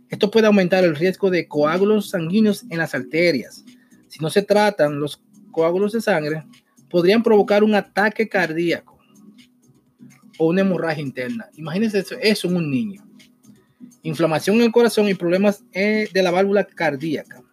Esto 0.10 0.32
puede 0.32 0.48
aumentar 0.48 0.84
el 0.84 0.96
riesgo 0.96 1.30
de 1.30 1.48
coágulos 1.48 2.10
sanguíneos 2.10 2.66
en 2.70 2.78
las 2.78 2.96
arterias. 2.96 3.66
Si 4.08 4.20
no 4.20 4.30
se 4.30 4.42
tratan 4.42 5.00
los 5.00 5.22
coágulos 5.52 5.92
de 5.92 6.02
sangre, 6.02 6.46
podrían 6.90 7.24
provocar 7.24 7.64
un 7.64 7.76
ataque 7.76 8.30
cardíaco 8.30 8.98
o 10.38 10.48
una 10.48 10.62
hemorragia 10.62 11.04
interna. 11.04 11.50
Imagínense 11.56 12.06
eso, 12.22 12.48
en 12.48 12.56
un 12.56 12.72
niño. 12.72 13.04
Inflamación 14.04 14.58
en 14.58 14.64
el 14.64 14.72
corazón 14.72 15.10
y 15.10 15.14
problemas 15.14 15.64
eh, 15.74 16.08
de 16.14 16.24
la 16.24 16.32
válvula 16.32 16.64
cardíaca. 16.64 17.44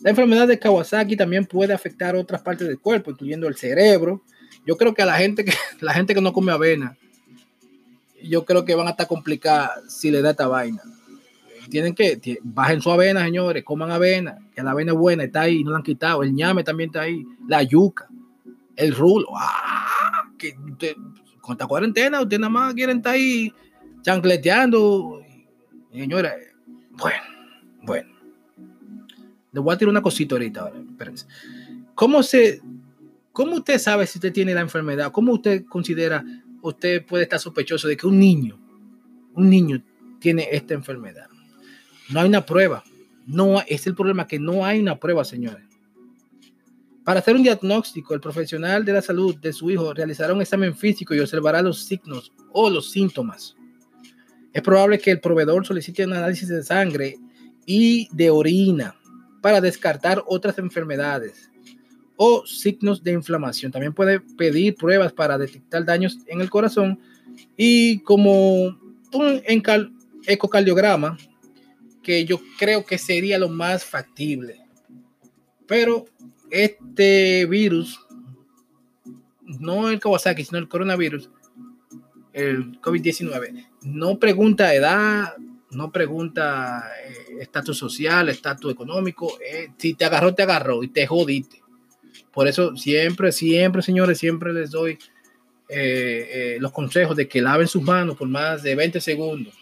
La 0.00 0.10
enfermedad 0.10 0.48
de 0.48 0.58
Kawasaki 0.58 1.16
también 1.16 1.46
puede 1.46 1.72
afectar 1.72 2.16
otras 2.16 2.42
partes 2.42 2.66
del 2.66 2.78
cuerpo, 2.78 3.10
incluyendo 3.10 3.48
el 3.48 3.56
cerebro. 3.56 4.22
Yo 4.66 4.76
creo 4.76 4.94
que 4.94 5.02
a 5.02 5.06
la 5.06 5.16
gente 5.16 5.44
que, 5.44 5.52
la 5.80 5.94
gente 5.94 6.14
que 6.14 6.20
no 6.20 6.32
come 6.32 6.52
avena, 6.52 6.96
yo 8.28 8.44
creo 8.44 8.64
que 8.64 8.74
van 8.74 8.86
a 8.86 8.90
estar 8.90 9.06
complicadas 9.06 9.92
si 9.92 10.10
le 10.10 10.22
da 10.22 10.30
esta 10.30 10.48
vaina. 10.48 10.82
Tienen 11.70 11.94
que, 11.94 12.38
bajen 12.42 12.80
su 12.80 12.90
avena, 12.90 13.24
señores, 13.24 13.64
coman 13.64 13.90
avena, 13.90 14.38
que 14.54 14.62
la 14.62 14.70
avena 14.70 14.92
es 14.92 14.98
buena, 14.98 15.24
está 15.24 15.42
ahí, 15.42 15.64
no 15.64 15.72
la 15.72 15.78
han 15.78 15.82
quitado. 15.82 16.22
El 16.22 16.32
ñame 16.32 16.62
también 16.62 16.90
está 16.90 17.02
ahí, 17.02 17.24
la 17.48 17.62
yuca, 17.62 18.08
el 18.76 18.94
rulo. 18.94 19.28
¡Ah! 19.36 20.30
Que 20.38 20.54
con 21.40 21.52
esta 21.52 21.66
cuarentena, 21.66 22.20
ustedes 22.20 22.40
nada 22.40 22.50
más 22.50 22.74
quieren 22.74 22.98
estar 22.98 23.14
ahí 23.14 23.52
chancleteando. 24.02 25.22
Señora, 25.92 26.34
bueno, 26.90 27.22
bueno. 27.82 28.08
Le 29.52 29.60
voy 29.60 29.74
a 29.74 29.78
tirar 29.78 29.90
una 29.90 30.02
cosita 30.02 30.34
ahorita. 30.34 30.60
Ahora. 30.60 30.74
¿Cómo, 31.94 32.22
se, 32.22 32.60
¿Cómo 33.32 33.56
usted 33.56 33.78
sabe 33.78 34.06
si 34.06 34.18
usted 34.18 34.32
tiene 34.32 34.54
la 34.54 34.60
enfermedad? 34.60 35.10
¿Cómo 35.10 35.32
usted 35.32 35.64
considera, 35.64 36.24
usted 36.62 37.04
puede 37.04 37.24
estar 37.24 37.38
sospechoso 37.38 37.88
de 37.88 37.96
que 37.96 38.06
un 38.06 38.18
niño, 38.18 38.58
un 39.34 39.50
niño 39.50 39.82
tiene 40.20 40.48
esta 40.50 40.74
enfermedad? 40.74 41.28
No 42.10 42.20
hay 42.20 42.28
una 42.28 42.44
prueba. 42.44 42.84
No, 43.26 43.60
es 43.66 43.86
el 43.86 43.94
problema 43.94 44.26
que 44.26 44.38
no 44.38 44.64
hay 44.64 44.80
una 44.80 44.98
prueba, 44.98 45.24
señores. 45.24 45.64
Para 47.04 47.20
hacer 47.20 47.36
un 47.36 47.42
diagnóstico, 47.42 48.14
el 48.14 48.20
profesional 48.20 48.84
de 48.84 48.92
la 48.92 49.02
salud 49.02 49.36
de 49.36 49.52
su 49.52 49.70
hijo 49.70 49.94
realizará 49.94 50.34
un 50.34 50.42
examen 50.42 50.76
físico 50.76 51.14
y 51.14 51.20
observará 51.20 51.62
los 51.62 51.84
signos 51.84 52.32
o 52.52 52.68
los 52.68 52.90
síntomas. 52.90 53.56
Es 54.52 54.62
probable 54.62 54.98
que 54.98 55.12
el 55.12 55.20
proveedor 55.20 55.66
solicite 55.66 56.04
un 56.04 56.14
análisis 56.14 56.48
de 56.48 56.62
sangre 56.62 57.16
y 57.64 58.08
de 58.12 58.30
orina 58.30 58.96
para 59.40 59.60
descartar 59.60 60.22
otras 60.26 60.58
enfermedades 60.58 61.50
o 62.16 62.46
signos 62.46 63.02
de 63.02 63.12
inflamación. 63.12 63.72
También 63.72 63.92
puede 63.92 64.20
pedir 64.20 64.74
pruebas 64.74 65.12
para 65.12 65.38
detectar 65.38 65.84
daños 65.84 66.18
en 66.26 66.40
el 66.40 66.50
corazón 66.50 66.98
y 67.56 68.00
como 68.00 68.78
un 69.12 69.42
ecocardiograma, 70.26 71.16
que 72.02 72.24
yo 72.24 72.40
creo 72.58 72.84
que 72.84 72.98
sería 72.98 73.38
lo 73.38 73.48
más 73.48 73.84
factible. 73.84 74.60
Pero 75.66 76.06
este 76.50 77.46
virus, 77.46 78.00
no 79.44 79.90
el 79.90 79.98
Kawasaki, 79.98 80.44
sino 80.44 80.58
el 80.58 80.68
coronavirus, 80.68 81.30
el 82.32 82.80
COVID-19, 82.80 83.66
no 83.82 84.18
pregunta 84.18 84.74
edad, 84.74 85.34
no 85.70 85.90
pregunta 85.90 86.90
eh, 87.04 87.38
estatus 87.40 87.78
social, 87.78 88.28
estatus 88.28 88.72
económico. 88.72 89.38
Eh, 89.40 89.70
si 89.76 89.94
te 89.94 90.04
agarró, 90.04 90.34
te 90.34 90.42
agarró 90.42 90.82
y 90.82 90.88
te 90.88 91.06
jodiste. 91.06 91.62
Por 92.36 92.46
eso 92.46 92.76
siempre, 92.76 93.32
siempre, 93.32 93.80
señores, 93.80 94.18
siempre 94.18 94.52
les 94.52 94.70
doy 94.70 94.98
eh, 95.70 96.58
los 96.60 96.70
consejos 96.70 97.16
de 97.16 97.26
que 97.26 97.40
laven 97.40 97.66
sus 97.66 97.82
manos 97.82 98.14
por 98.14 98.28
más 98.28 98.62
de 98.62 98.74
20 98.74 99.00
segundos. 99.00 99.54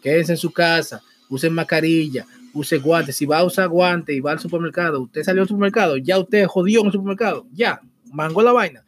Quédense 0.00 0.32
en 0.32 0.38
su 0.38 0.50
casa, 0.50 1.02
usen 1.28 1.52
mascarilla, 1.52 2.24
use 2.54 2.78
guantes. 2.78 3.16
Si 3.16 3.26
va 3.26 3.40
a 3.40 3.44
usar 3.44 3.68
guantes 3.68 4.16
y 4.16 4.20
va 4.20 4.32
al 4.32 4.38
supermercado, 4.38 5.02
usted 5.02 5.22
salió 5.22 5.42
al 5.42 5.48
supermercado, 5.48 5.98
ya 5.98 6.18
usted 6.18 6.46
jodió 6.46 6.80
en 6.80 6.86
el 6.86 6.92
supermercado, 6.92 7.46
ya, 7.52 7.82
mango 8.10 8.40
la 8.40 8.52
vaina. 8.52 8.82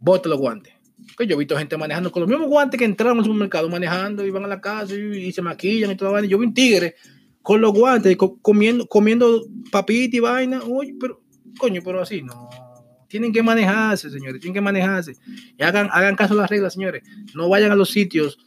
Bote 0.00 0.28
los 0.28 0.38
guantes. 0.40 0.74
Que 1.16 1.28
yo 1.28 1.36
he 1.36 1.38
visto 1.38 1.56
gente 1.56 1.76
manejando 1.76 2.10
con 2.10 2.22
los 2.22 2.28
mismos 2.28 2.48
guantes 2.48 2.76
que 2.76 2.84
entraron 2.84 3.18
al 3.18 3.24
supermercado, 3.24 3.68
manejando 3.68 4.26
y 4.26 4.36
a 4.36 4.40
la 4.40 4.60
casa 4.60 4.96
y, 4.96 5.30
se 5.30 5.42
maquillan 5.42 5.92
y 5.92 5.94
toda 5.94 6.10
vaina. 6.10 6.26
Yo 6.26 6.38
vi 6.40 6.46
un 6.46 6.54
tigre 6.54 6.96
con 7.42 7.60
los 7.60 7.72
guantes, 7.72 8.16
comiendo, 8.42 8.86
comiendo 8.86 9.46
papita 9.70 10.16
y 10.16 10.20
vaina. 10.20 10.60
Oye, 10.62 10.94
pero, 10.98 11.22
coño, 11.58 11.80
pero 11.84 12.02
así 12.02 12.22
no. 12.22 12.48
Tienen 13.08 13.32
que 13.32 13.42
manejarse, 13.42 14.08
señores, 14.10 14.40
tienen 14.40 14.54
que 14.54 14.60
manejarse. 14.60 15.16
Y 15.58 15.62
hagan, 15.62 15.88
hagan 15.92 16.14
caso 16.14 16.34
a 16.34 16.38
las 16.38 16.50
reglas, 16.50 16.74
señores. 16.74 17.02
No 17.34 17.48
vayan 17.48 17.72
a 17.72 17.74
los 17.74 17.90
sitios 17.90 18.38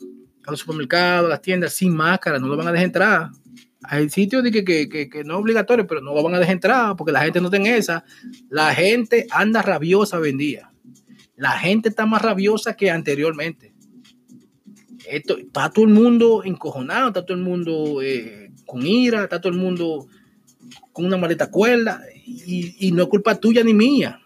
a 0.46 0.52
los 0.52 0.60
supermercados, 0.60 1.26
a 1.26 1.30
las 1.30 1.42
tiendas 1.42 1.74
sin 1.74 1.96
máscara, 1.96 2.40
no 2.40 2.48
lo 2.48 2.58
van 2.58 2.68
a 2.68 2.72
dejar 2.72 2.86
entrar. 2.86 3.30
Hay 3.84 4.10
sitios 4.10 4.44
que, 4.44 4.64
que, 4.64 4.88
que, 4.88 5.24
no 5.26 5.34
es 5.34 5.40
obligatorio, 5.40 5.86
pero 5.86 6.02
no 6.02 6.14
lo 6.14 6.24
van 6.24 6.36
a 6.36 6.40
dejar 6.40 6.54
entrar 6.54 6.96
porque 6.96 7.12
la 7.12 7.22
gente 7.22 7.42
no 7.42 7.50
tiene 7.50 7.76
esa. 7.76 8.06
La 8.50 8.74
gente 8.74 9.28
anda 9.30 9.62
rabiosa 9.62 10.20
hoy 10.20 10.30
en 10.30 10.38
día. 10.38 10.72
La 11.36 11.52
gente 11.52 11.90
está 11.90 12.06
más 12.06 12.22
rabiosa 12.22 12.76
que 12.76 12.90
anteriormente. 12.90 13.74
Esto, 15.10 15.38
está 15.38 15.70
todo 15.70 15.84
el 15.84 15.92
mundo 15.92 16.44
encojonado, 16.46 17.08
está 17.10 17.26
todo 17.26 17.38
el 17.38 17.44
mundo 17.44 18.02
eh, 18.02 18.43
con 18.66 18.86
ira, 18.86 19.24
está 19.24 19.40
todo 19.40 19.52
el 19.52 19.60
mundo 19.60 20.08
con 20.92 21.06
una 21.06 21.18
maleta 21.18 21.50
cuerda 21.50 22.02
y, 22.26 22.88
y 22.88 22.92
no 22.92 23.04
es 23.04 23.10
culpa 23.10 23.36
tuya 23.36 23.64
ni 23.64 23.74
mía, 23.74 24.22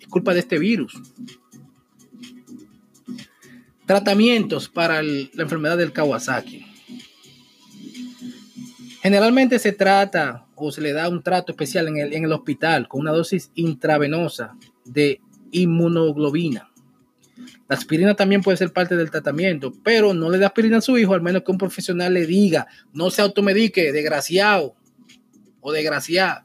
es 0.00 0.06
culpa 0.08 0.34
de 0.34 0.40
este 0.40 0.58
virus. 0.58 0.94
Tratamientos 3.86 4.68
para 4.68 5.02
la 5.02 5.42
enfermedad 5.42 5.78
del 5.78 5.92
Kawasaki. 5.92 6.66
Generalmente 9.00 9.58
se 9.58 9.72
trata 9.72 10.46
o 10.54 10.72
se 10.72 10.80
le 10.80 10.92
da 10.92 11.08
un 11.08 11.22
trato 11.22 11.52
especial 11.52 11.88
en 11.88 11.98
el, 11.98 12.12
en 12.12 12.24
el 12.24 12.32
hospital 12.32 12.88
con 12.88 13.00
una 13.00 13.12
dosis 13.12 13.50
intravenosa 13.54 14.56
de 14.84 15.20
inmunoglobina. 15.52 16.70
La 17.68 17.76
aspirina 17.76 18.14
también 18.14 18.40
puede 18.40 18.56
ser 18.56 18.72
parte 18.72 18.96
del 18.96 19.10
tratamiento, 19.10 19.72
pero 19.84 20.14
no 20.14 20.30
le 20.30 20.38
da 20.38 20.46
aspirina 20.46 20.78
a 20.78 20.80
su 20.80 20.96
hijo, 20.96 21.14
al 21.14 21.22
menos 21.22 21.42
que 21.42 21.52
un 21.52 21.58
profesional 21.58 22.14
le 22.14 22.26
diga, 22.26 22.66
no 22.92 23.10
se 23.10 23.20
automedique, 23.20 23.92
desgraciado 23.92 24.74
o 25.60 25.72
desgraciada. 25.72 26.44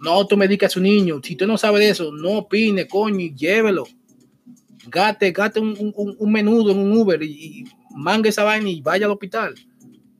No 0.00 0.12
automedique 0.12 0.66
a 0.66 0.70
su 0.70 0.80
niño. 0.80 1.20
Si 1.22 1.34
usted 1.34 1.46
no 1.46 1.56
sabe 1.56 1.80
de 1.80 1.90
eso, 1.90 2.10
no 2.12 2.30
opine, 2.38 2.88
coño, 2.88 3.32
llévelo 3.36 3.86
gate, 4.86 5.32
gate 5.32 5.60
un, 5.60 6.32
menudo 6.32 6.72
en 6.72 6.78
un 6.78 6.92
Uber 6.92 7.22
y, 7.22 7.64
mangue 7.94 8.30
esa 8.30 8.44
vaina 8.44 8.70
y 8.70 8.80
vaya 8.80 9.06
al 9.06 9.12
hospital. 9.12 9.54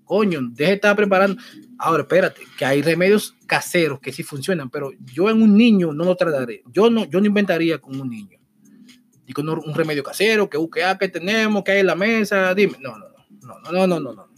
Coño, 0.05 0.41
deje 0.43 0.71
de 0.71 0.75
estar 0.75 0.95
preparando. 0.95 1.41
Ahora, 1.79 2.03
espérate, 2.03 2.43
que 2.59 2.65
hay 2.65 2.83
remedios 2.83 3.35
caseros 3.47 3.99
que 3.99 4.13
sí 4.13 4.23
funcionan, 4.23 4.69
pero 4.69 4.93
yo 5.13 5.31
en 5.31 5.41
un 5.41 5.57
niño 5.57 5.93
no 5.93 6.05
lo 6.05 6.17
trataré. 6.17 6.63
Yo 6.71 6.91
no, 6.91 7.07
yo 7.07 7.21
no 7.21 7.27
inventaría 7.27 7.79
con 7.79 7.99
un 7.99 8.11
niño. 8.11 8.39
Con 9.33 9.49
un 9.49 9.75
remedio 9.75 10.03
casero, 10.03 10.49
que, 10.49 10.59
que, 10.73 10.85
ah, 10.85 10.99
que 10.99 11.09
tenemos, 11.09 11.63
que 11.65 11.73
hay 11.73 11.81
en 11.81 11.87
la 11.87 11.95
mesa, 11.95 12.55
dime. 12.55 12.77
No, 12.81 12.99
no, 12.99 13.07
no, 13.43 13.73
no, 13.73 13.87
no, 13.87 14.01
no, 14.01 14.13
no. 14.13 14.29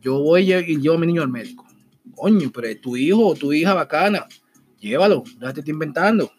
Yo 0.00 0.20
voy 0.20 0.52
y 0.52 0.78
llevo 0.78 0.96
a 0.96 0.98
mi 0.98 1.06
niño 1.06 1.22
al 1.22 1.28
médico. 1.28 1.66
Coño, 2.14 2.50
pero 2.52 2.80
tu 2.80 2.96
hijo 2.96 3.26
o 3.26 3.34
tu 3.34 3.52
hija 3.52 3.74
bacana. 3.74 4.26
Llévalo, 4.78 5.24
ya 5.40 5.52
te 5.52 5.60
estoy 5.60 5.72
inventando. 5.72 6.30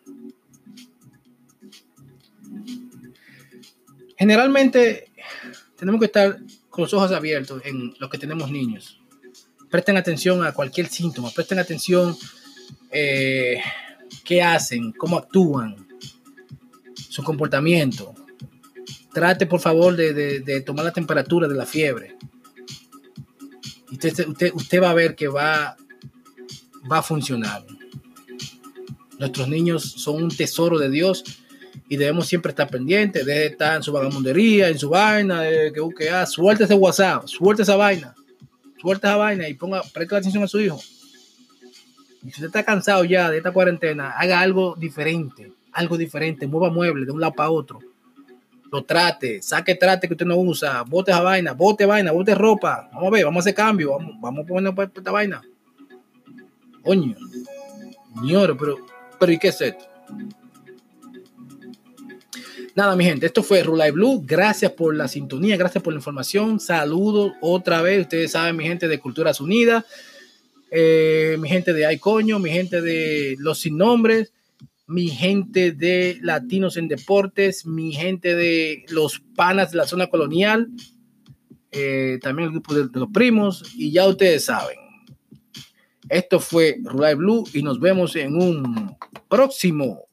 Generalmente 4.17 5.11
tenemos 5.77 5.99
que 5.99 6.05
estar 6.07 6.37
con 6.69 6.83
los 6.83 6.93
ojos 6.93 7.11
abiertos 7.11 7.61
en 7.65 7.93
los 7.99 8.09
que 8.09 8.17
tenemos 8.17 8.51
niños. 8.51 8.99
Presten 9.69 9.97
atención 9.97 10.45
a 10.45 10.53
cualquier 10.53 10.87
síntoma, 10.87 11.29
presten 11.29 11.59
atención 11.59 12.15
eh, 12.91 13.61
qué 14.23 14.41
hacen, 14.41 14.93
cómo 14.93 15.17
actúan, 15.17 15.86
su 17.17 17.23
comportamiento. 17.23 18.13
Trate 19.11 19.47
por 19.47 19.59
favor 19.59 19.95
de, 19.95 20.61
tomar 20.63 20.85
la 20.85 20.93
temperatura 20.93 21.47
de 21.47 21.55
la 21.55 21.65
fiebre. 21.65 22.15
Usted, 23.91 24.79
va 24.79 24.91
a 24.91 24.93
ver 24.93 25.15
que 25.15 25.27
va, 25.27 25.75
a 26.91 27.01
funcionar. 27.01 27.65
Nuestros 29.17 29.47
niños 29.47 29.81
son 29.83 30.25
un 30.25 30.29
tesoro 30.29 30.77
de 30.77 30.91
Dios 30.91 31.23
y 31.89 31.97
debemos 31.97 32.27
siempre 32.27 32.51
estar 32.51 32.69
pendientes, 32.69 33.25
de 33.25 33.47
estar 33.47 33.77
en 33.77 33.81
su 33.81 33.91
vagamundería, 33.91 34.69
en 34.69 34.77
su 34.77 34.89
vaina, 34.89 35.41
de 35.41 35.73
que 35.73 35.79
busque, 35.79 36.11
ah, 36.11 36.27
suelte 36.27 36.65
ese 36.65 36.75
WhatsApp, 36.75 37.25
suelte 37.25 37.63
esa 37.63 37.75
vaina, 37.75 38.13
suelte 38.79 39.07
esa 39.07 39.15
vaina 39.15 39.49
y 39.49 39.55
ponga, 39.55 39.81
preste 39.91 40.15
atención 40.15 40.43
a 40.43 40.47
su 40.47 40.59
hijo. 40.59 40.79
Si 42.21 42.27
usted 42.27 42.45
está 42.45 42.63
cansado 42.63 43.03
ya 43.05 43.31
de 43.31 43.37
esta 43.37 43.51
cuarentena, 43.51 44.11
haga 44.11 44.39
algo 44.39 44.75
diferente, 44.77 45.56
algo 45.73 45.97
diferente, 45.97 46.47
mueva 46.47 46.69
muebles 46.69 47.05
de 47.05 47.11
un 47.11 47.21
lado 47.21 47.33
para 47.33 47.49
otro. 47.49 47.79
Lo 48.71 48.83
trate, 48.83 49.41
saque 49.41 49.75
trate 49.75 50.07
que 50.07 50.13
usted 50.13 50.25
no 50.25 50.37
usa, 50.37 50.81
bote 50.83 51.11
esa 51.11 51.21
vaina, 51.21 51.53
bote 51.53 51.85
vaina, 51.85 52.11
bote 52.11 52.35
ropa. 52.35 52.89
Vamos 52.93 53.07
a 53.07 53.11
ver, 53.11 53.25
vamos 53.25 53.37
a 53.37 53.41
hacer 53.41 53.55
cambio, 53.55 53.91
vamos, 53.91 54.15
vamos 54.19 54.43
a 54.43 54.47
poner 54.47 54.91
esta 54.95 55.11
vaina. 55.11 55.41
Coño, 56.83 57.15
señor, 58.19 58.57
pero, 58.57 58.77
pero 59.19 59.31
¿y 59.31 59.37
qué 59.37 59.49
es 59.49 59.61
esto? 59.61 59.85
Nada, 62.77 62.95
mi 62.95 63.05
gente, 63.05 63.25
esto 63.25 63.41
fue 63.41 63.63
Rulay 63.63 63.89
Blue. 63.89 64.21
Gracias 64.23 64.71
por 64.71 64.95
la 64.95 65.07
sintonía, 65.07 65.57
gracias 65.57 65.83
por 65.83 65.93
la 65.93 65.97
información. 65.97 66.59
Saludos 66.59 67.33
otra 67.41 67.81
vez. 67.81 68.01
Ustedes 68.01 68.33
saben, 68.33 68.55
mi 68.55 68.65
gente 68.65 68.87
de 68.87 68.99
Culturas 68.99 69.41
Unidas, 69.41 69.83
eh, 70.69 71.37
mi 71.39 71.49
gente 71.49 71.73
de 71.73 71.87
Ay 71.87 71.97
Coño, 71.97 72.37
mi 72.37 72.51
gente 72.51 72.81
de 72.81 73.35
Los 73.39 73.61
Sin 73.61 73.77
Nombres, 73.77 74.31
mi 74.87 75.09
gente 75.09 75.73
de 75.73 76.17
Latinos 76.21 76.77
en 76.77 76.87
Deportes, 76.87 77.65
mi 77.65 77.91
gente 77.91 78.35
de 78.35 78.85
Los 78.89 79.19
Panas 79.35 79.71
de 79.71 79.77
la 79.77 79.85
Zona 79.85 80.07
Colonial, 80.07 80.69
eh, 81.71 82.19
también 82.21 82.47
el 82.47 82.53
grupo 82.53 82.73
de, 82.73 82.89
los 82.93 83.09
primos, 83.09 83.73
y 83.75 83.91
ya 83.91 84.07
ustedes 84.07 84.45
saben. 84.45 84.77
Esto 86.09 86.39
fue 86.39 86.77
Rulay 86.83 87.15
Blue 87.15 87.43
y 87.53 87.61
nos 87.61 87.81
vemos 87.81 88.15
en 88.15 88.41
un 88.41 88.95
próximo 89.27 90.07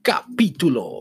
capítulo. 0.00 1.00